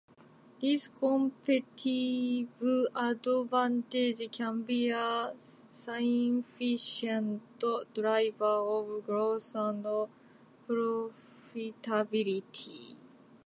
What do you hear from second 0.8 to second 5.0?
competitive advantage can be